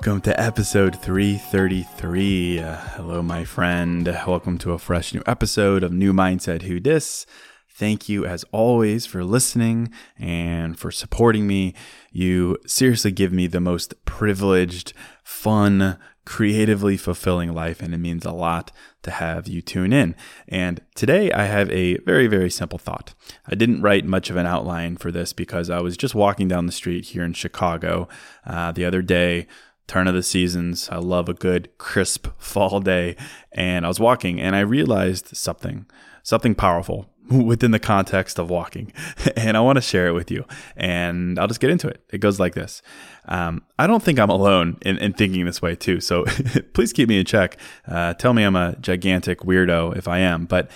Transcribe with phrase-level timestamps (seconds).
[0.00, 2.58] Welcome to episode 333.
[2.58, 4.06] Uh, hello, my friend.
[4.26, 7.26] Welcome to a fresh new episode of New Mindset Who Dis.
[7.68, 11.74] Thank you, as always, for listening and for supporting me.
[12.10, 18.32] You seriously give me the most privileged, fun, creatively fulfilling life, and it means a
[18.32, 18.72] lot
[19.02, 20.14] to have you tune in.
[20.48, 23.12] And today I have a very, very simple thought.
[23.46, 26.64] I didn't write much of an outline for this because I was just walking down
[26.64, 28.08] the street here in Chicago
[28.46, 29.46] uh, the other day.
[29.90, 30.88] Turn of the seasons.
[30.92, 33.16] I love a good crisp fall day.
[33.50, 35.84] And I was walking and I realized something,
[36.22, 38.92] something powerful within the context of walking.
[39.36, 40.44] And I want to share it with you.
[40.76, 42.04] And I'll just get into it.
[42.12, 42.82] It goes like this
[43.24, 45.98] um, I don't think I'm alone in, in thinking this way, too.
[45.98, 46.24] So
[46.72, 47.56] please keep me in check.
[47.84, 50.46] Uh, tell me I'm a gigantic weirdo if I am.
[50.46, 50.70] But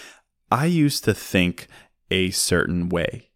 [0.51, 1.69] I used to think
[2.11, 3.31] a certain way.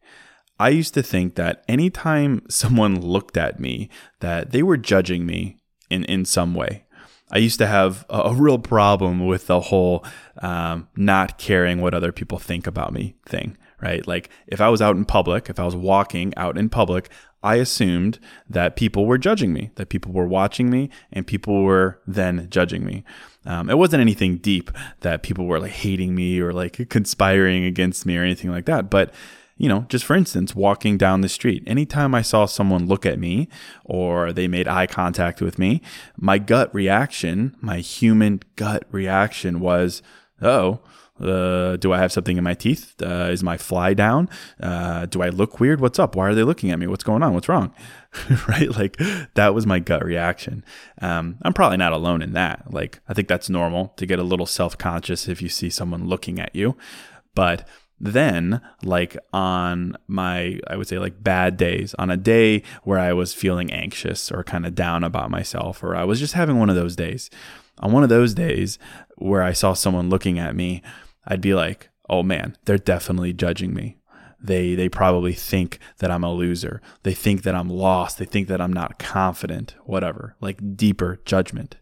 [0.59, 5.58] I used to think that anytime someone looked at me, that they were judging me
[5.91, 6.85] in, in some way.
[7.31, 10.05] I used to have a, real problem with the whole
[10.41, 14.07] um, not caring what other people think about me thing, right?
[14.07, 17.11] Like if I was out in public, if I was walking out in public,
[17.43, 18.19] I assumed
[18.49, 22.85] that people were judging me, that people were watching me, and people were then judging
[22.85, 23.05] me.
[23.45, 24.71] Um, it wasn't anything deep
[25.01, 28.91] that people were like hating me or like conspiring against me or anything like that,
[28.91, 29.13] but
[29.59, 33.19] you know, just for instance, walking down the street, anytime I saw someone look at
[33.19, 33.49] me
[33.85, 35.83] or they made eye contact with me,
[36.17, 40.01] my gut reaction, my human gut reaction was,
[40.41, 40.79] oh,
[41.21, 42.95] uh, do I have something in my teeth?
[43.03, 44.29] Uh, is my fly down?
[44.61, 45.81] Uh, do I look weird?
[45.81, 46.15] What's up?
[46.15, 46.87] Why are they looking at me?
[46.87, 47.35] What's going on?
[47.35, 47.75] What's wrong?
[48.49, 48.71] right?
[48.71, 48.97] Like
[49.35, 50.65] that was my gut reaction.
[51.03, 52.73] Um, I'm probably not alone in that.
[52.73, 56.07] Like I think that's normal to get a little self conscious if you see someone
[56.07, 56.77] looking at you.
[57.35, 57.67] But
[58.01, 63.13] then like on my i would say like bad days on a day where i
[63.13, 66.71] was feeling anxious or kind of down about myself or i was just having one
[66.71, 67.31] of those days.
[67.81, 68.79] On one of those days
[69.17, 70.83] where i saw someone looking at me
[71.27, 73.97] i'd be like oh man they're definitely judging me.
[74.41, 76.81] They they probably think that i'm a loser.
[77.03, 78.19] They think that i'm lost.
[78.19, 81.77] They think that i'm not confident whatever like deeper judgment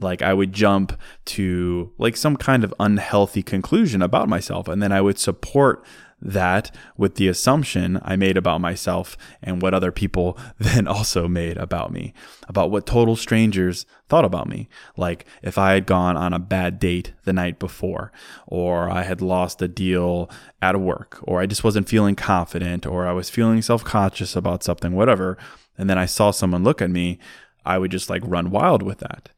[0.00, 4.92] like I would jump to like some kind of unhealthy conclusion about myself and then
[4.92, 5.84] I would support
[6.20, 11.56] that with the assumption I made about myself and what other people then also made
[11.58, 12.14] about me,
[12.48, 14.68] about what total strangers thought about me.
[14.96, 18.12] Like if I had gone on a bad date the night before,
[18.46, 20.30] or I had lost a deal
[20.62, 24.64] at work, or I just wasn't feeling confident, or I was feeling self conscious about
[24.64, 25.36] something, whatever,
[25.76, 27.18] and then I saw someone look at me,
[27.64, 29.30] I would just like run wild with that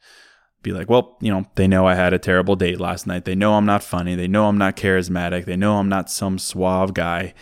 [0.69, 3.25] be like, well, you know, they know I had a terrible date last night.
[3.25, 4.15] They know I'm not funny.
[4.15, 5.45] They know I'm not charismatic.
[5.45, 7.35] They know I'm not some suave guy.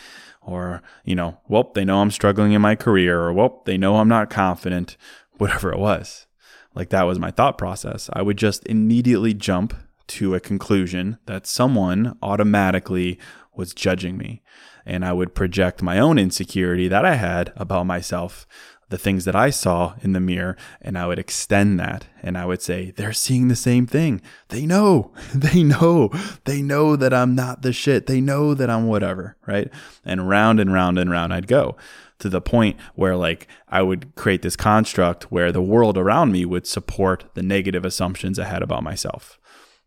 [0.43, 3.21] Or, you know, well, they know I'm struggling in my career.
[3.21, 4.97] Or, well, they know I'm not confident.
[5.39, 6.27] Whatever it was.
[6.75, 8.09] Like that was my thought process.
[8.13, 9.75] I would just immediately jump
[10.09, 13.19] to a conclusion that someone automatically
[13.55, 14.43] was judging me.
[14.85, 18.47] And I would project my own insecurity that I had about myself,
[18.89, 22.07] the things that I saw in the mirror, and I would extend that.
[22.23, 24.21] And I would say, they're seeing the same thing.
[24.49, 26.11] They know, they know,
[26.45, 28.07] they know that I'm not the shit.
[28.07, 29.71] They know that I'm whatever, right?
[30.05, 31.77] And round and round and round I'd go
[32.19, 36.45] to the point where like I would create this construct where the world around me
[36.45, 39.39] would support the negative assumptions I had about myself.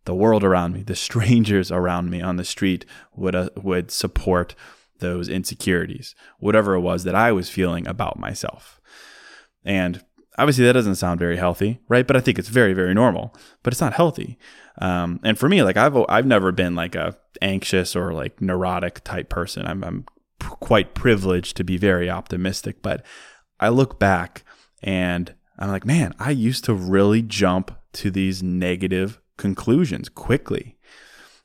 [0.06, 2.86] The world around me, the strangers around me on the street
[3.16, 4.56] would uh, would support
[5.00, 8.80] those insecurities, whatever it was that I was feeling about myself.
[9.64, 10.04] And
[10.38, 12.08] obviously that doesn't sound very healthy, right?
[12.08, 13.36] But I think it's very, very normal.
[13.64, 14.38] But it's not healthy.
[14.80, 19.04] Um, and for me, like I've I've never been like a anxious or like neurotic
[19.04, 19.66] type person.
[19.66, 20.06] I'm, I'm
[20.40, 22.82] quite privileged to be very optimistic.
[22.82, 23.06] But
[23.60, 24.44] I look back
[24.82, 30.78] and I'm like, man, I used to really jump to these negative conclusions quickly.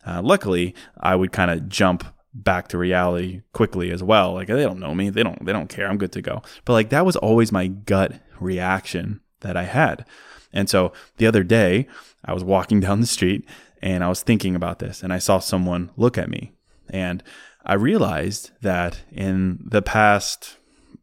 [0.07, 2.05] Uh, luckily, I would kind of jump
[2.35, 4.35] back to reality quickly as well.
[4.35, 5.89] Like they don't know me, they don't they don't care.
[5.89, 6.43] I'm good to go.
[6.65, 10.05] But like that was always my gut reaction that I had.
[10.53, 11.87] And so the other day,
[12.25, 13.47] I was walking down the street
[13.81, 16.53] and I was thinking about this and I saw someone look at me.
[16.91, 17.23] And
[17.65, 20.57] I realized that in the past,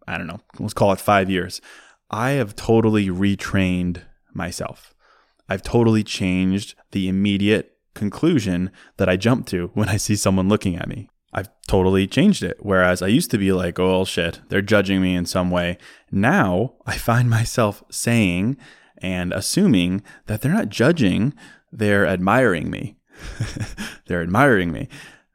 [0.07, 1.61] I don't know, let's call it five years,
[2.09, 4.01] I have totally retrained
[4.33, 4.93] myself.
[5.49, 10.75] I've totally changed the immediate conclusion that I jump to when I see someone looking
[10.75, 11.09] at me.
[11.33, 12.57] I've totally changed it.
[12.61, 15.77] Whereas I used to be like, oh, shit, they're judging me in some way.
[16.11, 18.57] Now I find myself saying
[18.97, 21.33] and assuming that they're not judging,
[21.71, 22.97] they're admiring me.
[24.05, 24.89] they're admiring me.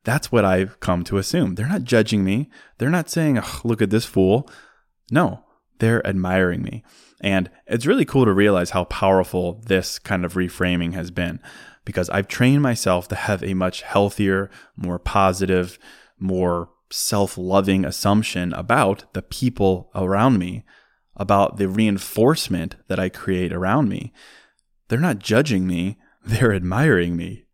[0.05, 1.55] That's what I've come to assume.
[1.55, 2.49] They're not judging me.
[2.79, 4.49] They're not saying, oh, look at this fool.
[5.11, 5.45] No,
[5.79, 6.85] they're admiring me.
[7.21, 11.41] And it's really cool to realize how powerful this kind of reframing has been
[11.87, 15.79] because I've trained myself to have a much healthier, more positive,
[16.19, 20.65] more self loving assumption about the people around me,
[21.17, 24.13] about the reinforcement that I create around me.
[24.89, 25.97] They're not judging me,
[26.27, 27.47] they're admiring me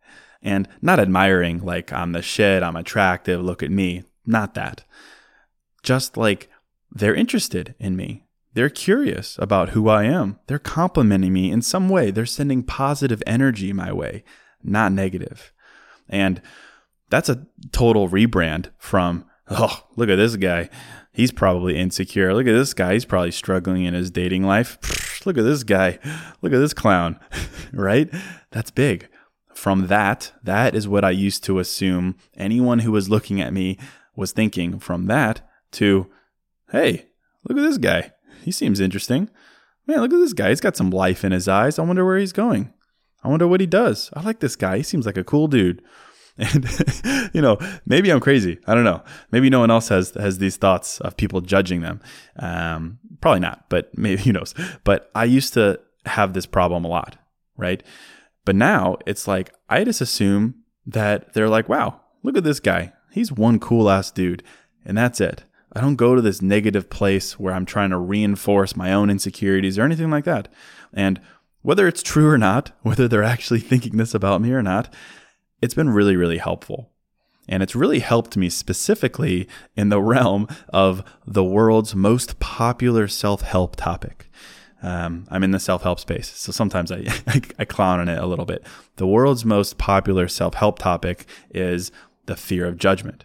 [0.43, 4.03] and not admiring like I'm the shit, I'm attractive, look at me.
[4.27, 4.85] Not that.
[5.83, 6.49] Just like
[6.91, 8.25] they're interested in me.
[8.55, 10.39] They're curious about who I am.
[10.47, 12.11] They're complimenting me in some way.
[12.11, 14.25] They're sending positive energy my way,
[14.63, 15.53] not negative.
[16.09, 16.43] And
[17.09, 20.69] that's a total rebrand from, oh, look at this guy.
[21.13, 22.35] He's probably insecure.
[22.35, 22.95] Look at this guy.
[22.95, 24.79] He's probably struggling in his dating life.
[25.27, 25.99] Look at this guy.
[26.41, 27.19] Look at this clown,
[27.73, 28.13] right?
[28.51, 29.09] That's big
[29.63, 33.79] from that, that is what I used to assume anyone who was looking at me
[34.17, 36.11] was thinking from that to,
[36.71, 37.07] hey,
[37.49, 38.13] look at this guy.
[38.43, 39.31] He seems interesting.
[39.87, 40.51] Man, look at this guy.
[40.51, 41.79] He's got some life in his eyes.
[41.79, 42.73] I wonder where he's going.
[43.25, 44.11] I wonder what he does.
[44.15, 44.79] I like this guy.
[44.79, 45.83] He seems like a cool dude.
[46.39, 46.67] And
[47.35, 48.59] you know, maybe I'm crazy.
[48.67, 49.03] I don't know.
[49.33, 52.01] Maybe no one else has has these thoughts of people judging them.
[52.39, 54.55] Um, probably not, but maybe who knows.
[54.83, 57.19] But I used to have this problem a lot,
[57.59, 57.83] right?
[58.47, 60.55] But now it's like, I just assume
[60.87, 62.95] that they're like, wow, look at this guy.
[63.13, 64.43] He's one cool ass dude.
[64.85, 65.45] And that's it.
[65.75, 69.79] I don't go to this negative place where I'm trying to reinforce my own insecurities
[69.79, 70.49] or anything like that.
[70.93, 71.21] And
[71.63, 74.93] whether it's true or not, whether they're actually thinking this about me or not,
[75.61, 76.91] it's been really, really helpful.
[77.49, 83.43] And it's really helped me specifically in the realm of the world's most popular self
[83.43, 84.29] help topic.
[84.83, 87.07] Um, I'm in the self help space, so sometimes I,
[87.59, 88.65] I, clown on it a little bit.
[88.97, 91.93] The world's most popular self help topic is
[92.27, 93.25] the fear of judgment.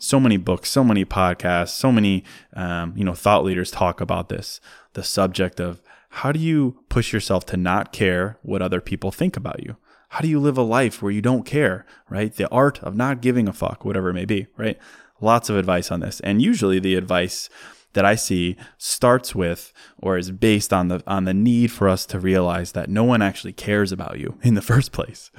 [0.00, 4.28] So many books, so many podcasts, so many um, you know thought leaders talk about
[4.28, 4.60] this.
[4.94, 5.80] The subject of
[6.10, 9.76] how do you push yourself to not care what other people think about you?
[10.08, 12.34] How do you live a life where you don't care, right?
[12.34, 14.76] The art of not giving a fuck, whatever it may be, right?
[15.20, 16.18] Lots of advice on this.
[16.20, 17.48] And usually the advice
[17.92, 22.06] that I see starts with or is based on the on the need for us
[22.06, 25.30] to realize that no one actually cares about you in the first place.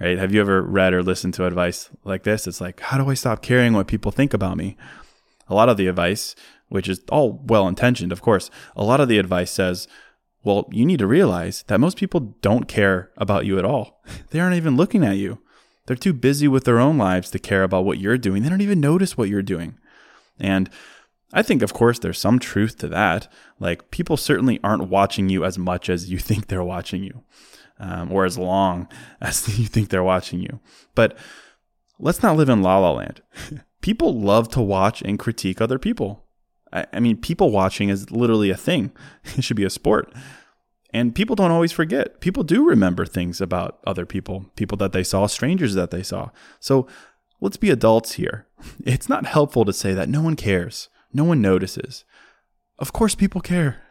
[0.00, 0.18] Right?
[0.18, 2.46] Have you ever read or listened to advice like this?
[2.46, 4.76] It's like, how do I stop caring what people think about me?
[5.48, 6.34] A lot of the advice,
[6.68, 9.86] which is all well intentioned, of course, a lot of the advice says,
[10.42, 14.02] well, you need to realize that most people don't care about you at all.
[14.30, 15.40] They aren't even looking at you.
[15.86, 18.42] They're too busy with their own lives to care about what you're doing.
[18.42, 19.76] They don't even notice what you're doing.
[20.38, 20.70] And
[21.32, 23.30] I think, of course, there's some truth to that.
[23.58, 27.24] Like, people certainly aren't watching you as much as you think they're watching you,
[27.80, 28.86] um, or as long
[29.20, 30.60] as you think they're watching you.
[30.94, 31.18] But
[31.98, 33.22] let's not live in la la land.
[33.80, 36.24] people love to watch and critique other people.
[36.72, 38.92] I, I mean, people watching is literally a thing,
[39.36, 40.12] it should be a sport.
[40.92, 42.20] And people don't always forget.
[42.20, 46.30] People do remember things about other people, people that they saw, strangers that they saw.
[46.58, 46.88] So
[47.40, 48.48] let's be adults here.
[48.84, 52.04] It's not helpful to say that no one cares, no one notices.
[52.76, 53.82] Of course, people care.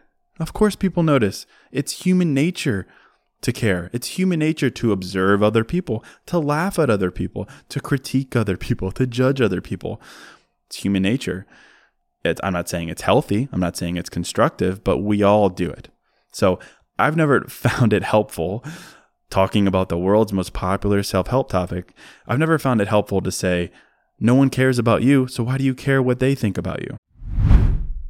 [0.42, 1.46] Of course, people notice.
[1.72, 2.86] It's human nature
[3.42, 3.90] to care.
[3.94, 8.58] It's human nature to observe other people, to laugh at other people, to critique other
[8.58, 10.02] people, to judge other people.
[10.68, 11.46] It's human nature.
[12.24, 15.70] It's, I'm not saying it's healthy, I'm not saying it's constructive, but we all do
[15.70, 15.90] it.
[16.34, 16.60] So
[16.98, 18.64] I've never found it helpful
[19.30, 21.94] talking about the world's most popular self help topic.
[22.28, 23.72] I've never found it helpful to say,
[24.20, 26.98] no one cares about you, so why do you care what they think about you?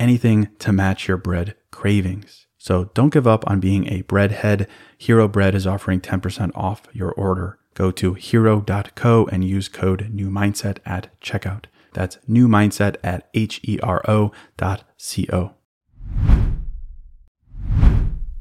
[0.00, 2.46] anything to match your bread cravings.
[2.58, 4.66] So don't give up on being a breadhead.
[4.98, 7.58] Hero Bread is offering 10% off your order.
[7.74, 11.66] Go to hero.co and use code new mindset at checkout.
[11.92, 15.54] That's new mindset at H E R O dot C O.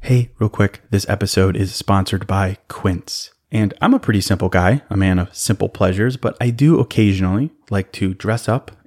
[0.01, 3.32] Hey, real quick, this episode is sponsored by Quince.
[3.51, 7.51] And I'm a pretty simple guy, a man of simple pleasures, but I do occasionally
[7.70, 8.72] like to dress up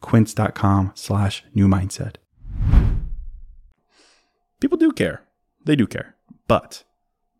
[0.00, 2.16] quince.com slash new mindset.
[4.60, 5.22] People do care.
[5.64, 6.16] They do care.
[6.46, 6.84] But,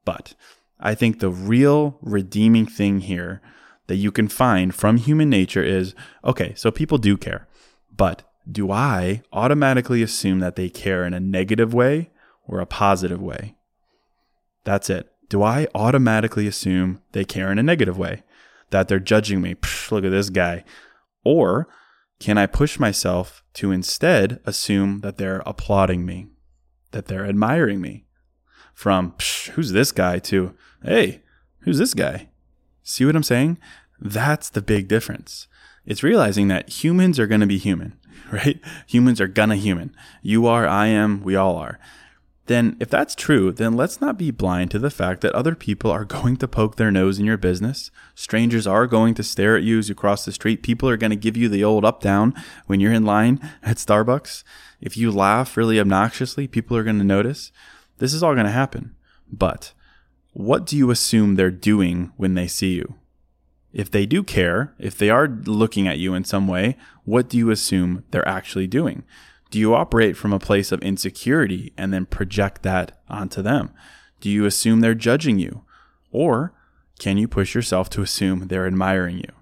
[0.05, 0.35] but
[0.79, 3.41] I think the real redeeming thing here
[3.87, 7.49] that you can find from human nature is okay, so people do care.
[7.95, 12.11] But do I automatically assume that they care in a negative way
[12.47, 13.57] or a positive way?
[14.65, 15.11] That's it.
[15.29, 18.23] Do I automatically assume they care in a negative way?
[18.71, 19.55] That they're judging me?
[19.55, 20.65] Psh, look at this guy.
[21.25, 21.69] Or
[22.21, 26.29] can I push myself to instead assume that they're applauding me,
[26.93, 28.05] that they're admiring me?
[28.75, 29.15] From,
[29.55, 31.23] who's this guy to, hey,
[31.61, 32.29] who's this guy?
[32.83, 33.59] See what I'm saying?
[34.01, 35.49] That's the big difference.
[35.85, 37.99] It's realizing that humans are going to be human,
[38.33, 38.61] right?
[38.87, 39.95] Humans are gonna human.
[40.23, 41.79] You are, I am, we all are
[42.51, 45.89] then if that's true, then let's not be blind to the fact that other people
[45.89, 47.93] are going to poke their nose in your business.
[48.17, 50.65] Strangers are going to stare at you as you cross the street.
[50.65, 52.35] People are going to give you the old up down
[52.67, 54.43] when you're in line at Starbucks.
[54.81, 57.53] If you laugh really obnoxiously, people are going to notice.
[57.99, 58.97] This is all going to happen.
[59.31, 59.73] But
[60.33, 62.97] what do you assume they're doing when they see you?
[63.73, 67.39] If they do care, if they are looking at you in some way, what do
[67.39, 69.05] you assume they're actually doing?
[69.51, 73.73] Do you operate from a place of insecurity and then project that onto them?
[74.21, 75.65] Do you assume they're judging you?
[76.13, 76.53] Or
[76.99, 79.33] can you push yourself to assume they're admiring you?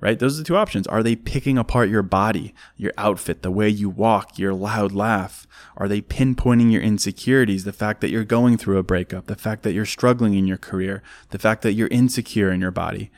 [0.00, 0.18] Right?
[0.18, 0.86] Those are the two options.
[0.88, 5.46] Are they picking apart your body, your outfit, the way you walk, your loud laugh?
[5.76, 9.62] Are they pinpointing your insecurities, the fact that you're going through a breakup, the fact
[9.62, 13.12] that you're struggling in your career, the fact that you're insecure in your body?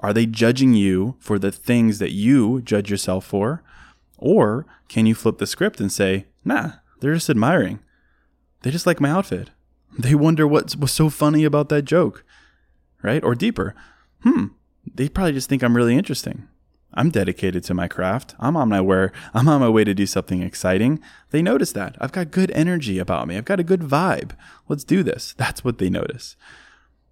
[0.00, 3.62] Are they judging you for the things that you judge yourself for?
[4.22, 7.80] Or can you flip the script and say, nah, they're just admiring.
[8.62, 9.50] They just like my outfit.
[9.98, 12.24] They wonder what was so funny about that joke,
[13.02, 13.22] right?
[13.24, 13.74] Or deeper,
[14.22, 14.46] hmm,
[14.94, 16.48] they probably just think I'm really interesting.
[16.94, 18.34] I'm dedicated to my craft.
[18.38, 19.08] I'm on my way.
[19.34, 21.00] I'm on my way to do something exciting.
[21.30, 21.96] They notice that.
[22.00, 23.36] I've got good energy about me.
[23.36, 24.36] I've got a good vibe.
[24.68, 25.34] Let's do this.
[25.36, 26.36] That's what they notice.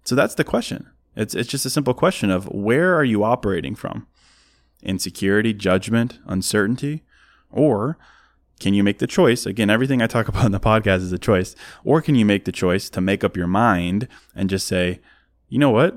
[0.05, 0.87] So that's the question.
[1.15, 4.07] It's it's just a simple question of where are you operating from?
[4.83, 7.03] Insecurity, judgment, uncertainty,
[7.49, 7.97] or
[8.61, 9.45] can you make the choice?
[9.45, 11.55] Again, everything I talk about in the podcast is a choice.
[11.83, 14.99] Or can you make the choice to make up your mind and just say,
[15.49, 15.95] you know what?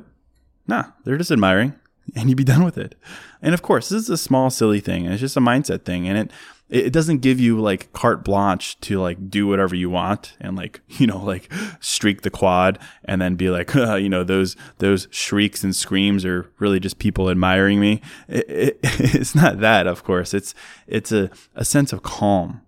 [0.67, 1.75] Nah, they're just admiring
[2.17, 2.97] and you'd be done with it.
[3.43, 5.05] And of course, this is a small, silly thing.
[5.05, 6.09] And it's just a mindset thing.
[6.09, 6.31] And it,
[6.75, 10.81] it doesn't give you like carte blanche to like do whatever you want and like,
[10.89, 15.07] you know, like streak the quad and then be like, uh, you know, those, those
[15.11, 18.03] shrieks and screams are really just people admiring me.
[18.29, 20.35] It, it, it's not that, of course.
[20.35, 20.53] It's,
[20.89, 22.61] it's a, a sense of calm,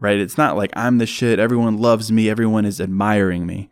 [0.00, 0.18] right?
[0.18, 1.38] It's not like I'm the shit.
[1.38, 2.28] Everyone loves me.
[2.28, 3.70] Everyone is admiring me.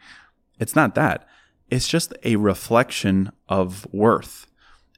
[0.61, 1.27] It's not that.
[1.69, 4.47] It's just a reflection of worth.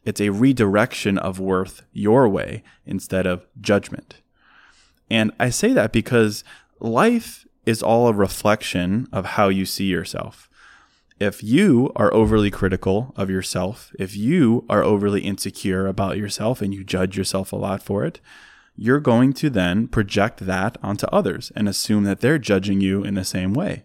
[0.05, 4.21] It's a redirection of worth your way instead of judgment.
[5.11, 6.45] And I say that because
[6.81, 10.49] life is all a reflection of how you see yourself.
[11.19, 16.75] If you are overly critical of yourself, if you are overly insecure about yourself and
[16.75, 18.21] you judge yourself a lot for it,
[18.77, 23.15] you're going to then project that onto others and assume that they're judging you in
[23.15, 23.85] the same way.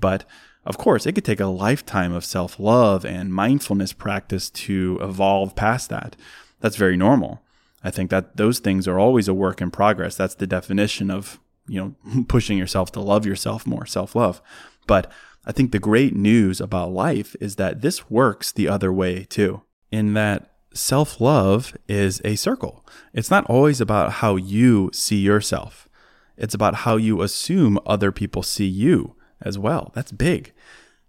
[0.00, 0.24] But
[0.66, 5.54] of course, it could take a lifetime of self love and mindfulness practice to evolve
[5.54, 6.16] past that.
[6.60, 7.42] That's very normal.
[7.82, 10.16] I think that those things are always a work in progress.
[10.16, 14.42] That's the definition of, you know, pushing yourself to love yourself more, self love.
[14.86, 15.10] But
[15.46, 19.62] I think the great news about life is that this works the other way too,
[19.90, 22.84] in that self love is a circle.
[23.12, 25.88] It's not always about how you see yourself,
[26.36, 29.92] it's about how you assume other people see you as well.
[29.94, 30.52] That's big.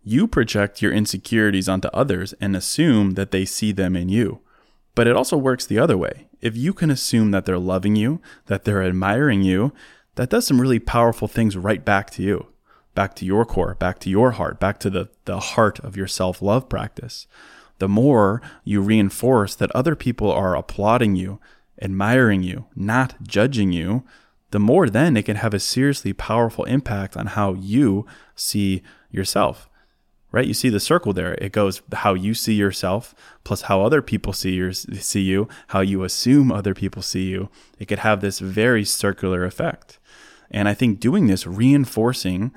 [0.01, 4.39] You project your insecurities onto others and assume that they see them in you.
[4.95, 6.28] But it also works the other way.
[6.41, 9.73] If you can assume that they're loving you, that they're admiring you,
[10.15, 12.47] that does some really powerful things right back to you,
[12.95, 16.07] back to your core, back to your heart, back to the, the heart of your
[16.07, 17.27] self love practice.
[17.79, 21.39] The more you reinforce that other people are applauding you,
[21.81, 24.03] admiring you, not judging you,
[24.51, 29.68] the more then it can have a seriously powerful impact on how you see yourself.
[30.31, 30.45] Right?
[30.45, 31.33] You see the circle there.
[31.35, 35.79] It goes how you see yourself plus how other people see your, see you, how
[35.79, 37.49] you assume other people see you.
[37.79, 39.97] It could have this very circular effect.
[40.51, 42.51] And I think doing this, reinforcing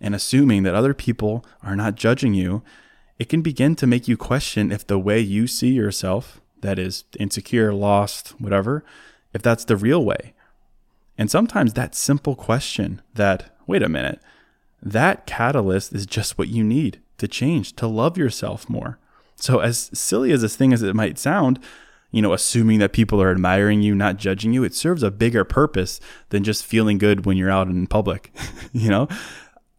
[0.00, 2.62] and assuming that other people are not judging you,
[3.18, 7.04] it can begin to make you question if the way you see yourself, that is
[7.18, 8.84] insecure, lost, whatever,
[9.32, 10.34] if that's the real way
[11.18, 14.20] and sometimes that simple question that, wait a minute,
[14.82, 18.98] that catalyst is just what you need to change, to love yourself more.
[19.36, 21.58] So, as silly as this thing as it might sound,
[22.10, 25.44] you know, assuming that people are admiring you, not judging you, it serves a bigger
[25.44, 26.00] purpose
[26.30, 28.32] than just feeling good when you're out in public.
[28.72, 29.08] you know,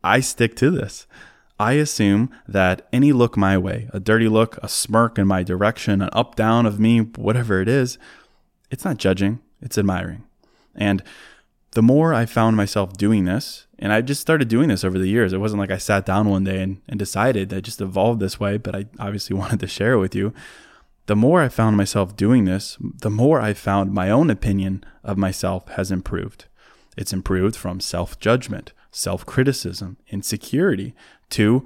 [0.03, 1.07] I stick to this.
[1.59, 6.01] I assume that any look my way, a dirty look, a smirk in my direction,
[6.01, 7.97] an up down of me, whatever it is,
[8.69, 10.23] it's not judging, it's admiring.
[10.75, 11.01] And
[11.71, 15.07] the more I found myself doing this, and I just started doing this over the
[15.07, 15.33] years.
[15.33, 18.39] It wasn't like I sat down one day and, and decided that just evolved this
[18.39, 20.33] way, but I obviously wanted to share it with you.
[21.05, 25.17] The more I found myself doing this, the more I found my own opinion of
[25.17, 26.45] myself has improved.
[26.97, 30.95] It's improved from self judgment, self criticism, insecurity
[31.29, 31.65] to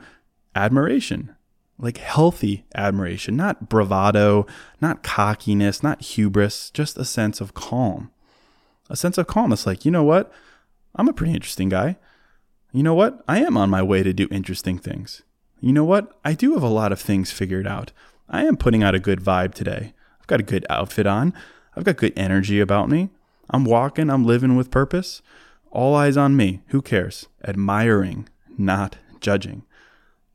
[0.54, 1.36] admiration,
[1.80, 4.46] like healthy admiration, not bravado,
[4.80, 8.12] not cockiness, not hubris, just a sense of calm
[8.92, 10.32] a sense of calmness like, you know what?
[10.96, 11.98] I'm a pretty interesting guy.
[12.72, 13.24] You know what?
[13.28, 15.24] I am on my way to do interesting things.
[15.60, 16.20] You know what?
[16.24, 17.92] I do have a lot of things figured out.
[18.30, 19.94] I am putting out a good vibe today.
[20.20, 21.34] I've got a good outfit on.
[21.76, 23.10] I've got good energy about me.
[23.50, 25.22] I'm walking, I'm living with purpose.
[25.70, 26.62] All eyes on me.
[26.68, 27.28] Who cares?
[27.46, 28.28] Admiring,
[28.58, 29.64] not judging.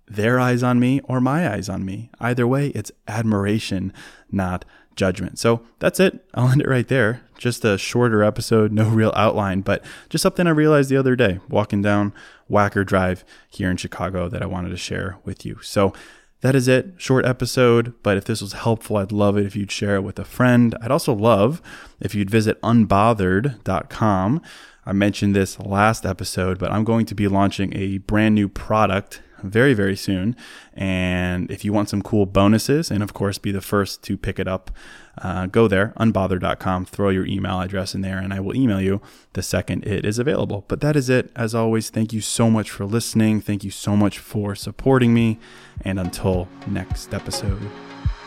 [0.07, 2.11] Their eyes on me or my eyes on me.
[2.21, 3.93] Either way, it's admiration,
[4.31, 4.65] not
[4.95, 5.39] judgment.
[5.39, 6.25] So that's it.
[6.35, 7.23] I'll end it right there.
[7.39, 11.41] Just a shorter episode, no real outline, but just something I realized the other day
[11.49, 12.13] walking down
[12.51, 15.59] Wacker Drive here in Chicago that I wanted to share with you.
[15.63, 15.93] So
[16.41, 16.95] that is it.
[16.97, 20.19] Short episode, but if this was helpful, I'd love it if you'd share it with
[20.19, 20.77] a friend.
[20.81, 21.63] I'd also love
[22.01, 24.43] if you'd visit unbothered.com.
[24.85, 29.21] I mentioned this last episode, but I'm going to be launching a brand new product
[29.43, 30.37] very, very soon.
[30.75, 34.39] And if you want some cool bonuses and, of course, be the first to pick
[34.39, 34.71] it up,
[35.19, 39.01] uh, go there, unbothered.com, throw your email address in there, and I will email you
[39.33, 40.65] the second it is available.
[40.69, 41.31] But that is it.
[41.35, 43.41] As always, thank you so much for listening.
[43.41, 45.39] Thank you so much for supporting me.
[45.83, 47.63] And until next episode,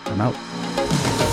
[0.05, 1.28] I'm out.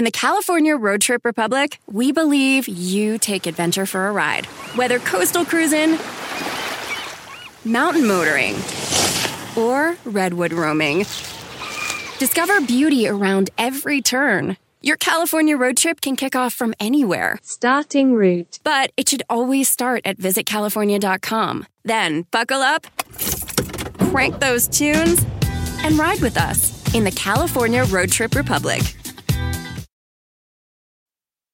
[0.00, 4.46] In the California Road Trip Republic, we believe you take adventure for a ride.
[4.74, 5.98] Whether coastal cruising,
[7.66, 8.54] mountain motoring,
[9.58, 11.00] or redwood roaming,
[12.18, 14.56] discover beauty around every turn.
[14.80, 17.38] Your California road trip can kick off from anywhere.
[17.42, 18.58] Starting route.
[18.64, 21.66] But it should always start at visitcalifornia.com.
[21.84, 22.86] Then buckle up,
[24.08, 25.22] crank those tunes,
[25.84, 28.80] and ride with us in the California Road Trip Republic.